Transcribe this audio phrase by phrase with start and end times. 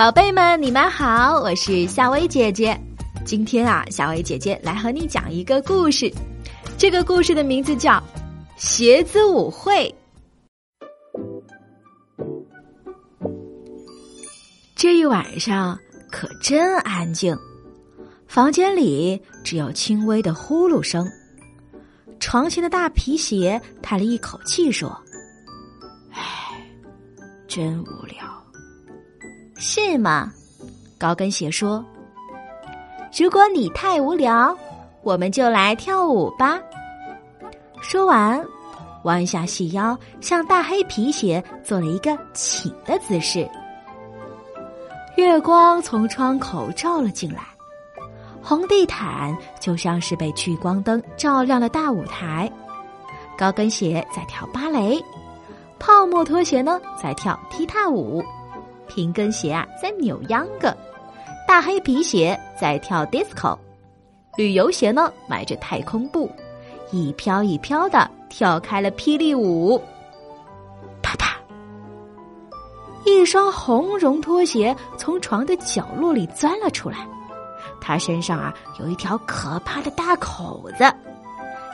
[0.00, 2.74] 宝贝们，你们好，我是夏薇姐姐。
[3.22, 6.10] 今天啊，夏薇姐姐来和你讲一个故事。
[6.78, 7.92] 这个故事的名字叫
[8.56, 9.94] 《鞋子舞会》。
[14.74, 15.78] 这一晚上
[16.10, 17.36] 可真安静，
[18.26, 21.06] 房间里只有轻微的呼噜声。
[22.18, 24.98] 床前的大皮鞋叹了一口气说
[26.10, 26.58] ：“唉，
[27.46, 28.16] 真无聊。”
[29.62, 30.32] 是吗？
[30.98, 31.84] 高跟鞋说
[33.14, 34.56] ：“如果你太无聊，
[35.02, 36.58] 我们就来跳舞吧。”
[37.82, 38.42] 说完，
[39.02, 43.46] 弯下细腰，向大黑皮鞋做了一个请的姿势。
[45.16, 47.42] 月光从窗口照了进来，
[48.42, 52.50] 红地毯就像是被聚光灯照亮了大舞台。
[53.36, 54.98] 高跟鞋在跳芭蕾，
[55.78, 58.24] 泡沫拖鞋呢在跳踢踏舞。
[58.90, 60.70] 平跟鞋啊，在扭秧歌；
[61.46, 63.56] 大黑皮鞋在跳 disco；
[64.36, 66.28] 旅游鞋呢，迈着太空步，
[66.90, 69.80] 一飘一飘的跳开了霹雳舞。
[71.00, 71.36] 啪嗒，
[73.04, 77.06] 一双红绒拖鞋从床的角落里钻了出来，
[77.80, 80.84] 他身上啊有一条可怕的大口子，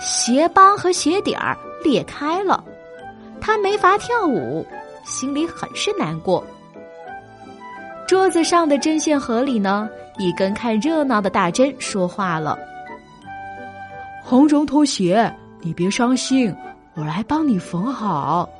[0.00, 2.62] 鞋帮和鞋底儿裂开了，
[3.40, 4.64] 他没法跳舞，
[5.04, 6.44] 心里很是难过。
[8.10, 12.58] 桌子上的针线盒里呢，一根看热闹的大针说话了
[14.20, 16.52] ：“红绒拖鞋，你别伤心，
[16.96, 18.50] 我来帮你缝好。”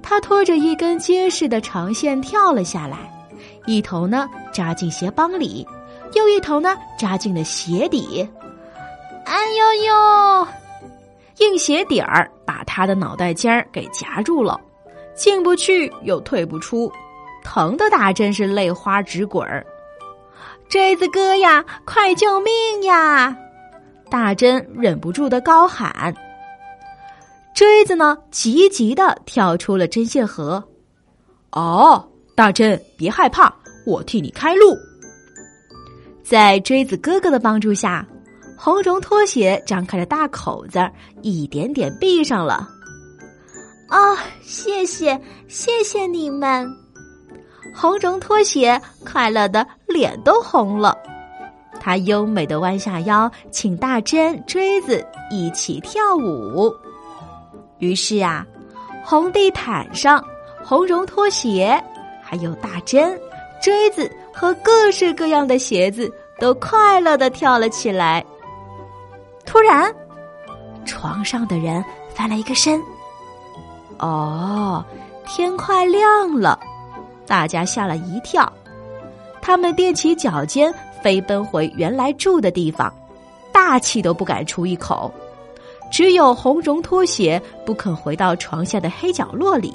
[0.00, 2.98] 他拖着一根结实的长线跳了下来，
[3.66, 5.66] 一头呢扎进鞋帮里，
[6.14, 8.24] 又一头呢扎进了鞋底。
[9.24, 10.46] 哎呦呦！
[11.38, 14.56] 硬鞋底儿把他的脑袋尖儿给夹住了，
[15.16, 16.88] 进不去又退不出。
[17.42, 19.64] 疼的大真是泪花直滚儿，
[20.68, 23.36] 锥子哥呀，快救命呀！
[24.08, 26.14] 大真忍不住的高喊。
[27.54, 30.62] 锥子呢，急急的跳出了针线盒。
[31.52, 33.52] 哦，大真别害怕，
[33.84, 34.76] 我替你开路。
[36.22, 38.06] 在锥子哥哥的帮助下，
[38.56, 40.88] 红绒拖鞋张开了大口子，
[41.22, 42.68] 一点点闭上了。
[43.88, 46.68] 啊，谢谢，谢谢你们。
[47.74, 50.96] 红绒拖鞋快乐的脸都红了，
[51.80, 56.74] 他优美的弯下腰，请大针锥子一起跳舞。
[57.78, 58.46] 于是啊，
[59.04, 60.22] 红地毯上，
[60.62, 61.82] 红绒拖鞋，
[62.22, 63.18] 还有大针、
[63.62, 68.24] 锥子和各式各样的鞋子都快乐的跳了起来。
[69.46, 69.92] 突然，
[70.84, 71.82] 床上的人
[72.14, 72.80] 翻了一个身。
[73.98, 74.84] 哦，
[75.26, 76.60] 天快亮了。
[77.30, 78.52] 大家吓了一跳，
[79.40, 82.92] 他们踮起脚尖飞奔回原来住的地方，
[83.52, 85.14] 大气都不敢出一口。
[85.92, 89.72] 只有红绒拖鞋不肯回到床下的黑角落里。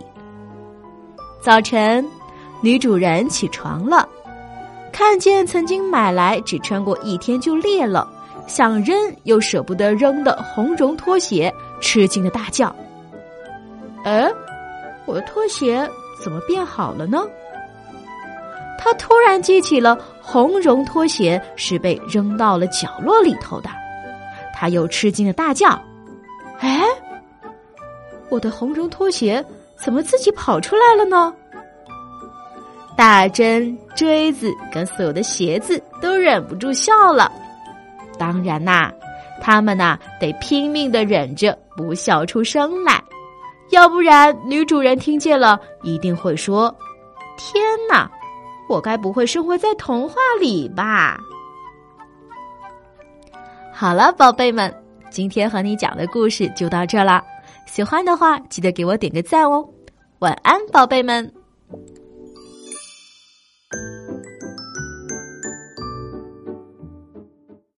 [1.41, 2.05] 早晨，
[2.59, 4.05] 女主人起床了，
[4.91, 8.05] 看见曾经买来只穿过一天就裂了，
[8.47, 12.75] 想扔又舍不得扔的红绒拖鞋，吃惊的大叫
[14.03, 14.29] ：“哎，
[15.05, 15.89] 我的拖鞋
[16.21, 17.25] 怎么变好了呢？”
[18.77, 23.69] 他突然记起了红绒拖鞋是被扔到了角落里头的，
[24.53, 25.69] 他又吃惊的大叫
[26.59, 26.83] ：“哎，
[28.29, 29.43] 我的红绒拖鞋
[29.75, 31.33] 怎么自己跑出来了呢？”
[32.95, 37.29] 大针、锥子跟所有的鞋子都忍不住笑了。
[38.17, 38.89] 当然啦，
[39.41, 43.03] 他们呐得拼命的忍着不笑出声来，
[43.71, 46.73] 要不然女主人听见了一定会说
[47.37, 48.09] ：“天哪！”
[48.67, 51.19] 我该不会生活在童话里吧？
[53.73, 54.73] 好了，宝贝们，
[55.09, 57.23] 今天和你讲的故事就到这了。
[57.65, 59.67] 喜欢的话，记得给我点个赞哦。
[60.19, 61.44] 晚安，宝贝们。